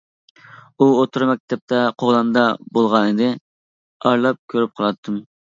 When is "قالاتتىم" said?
4.81-5.25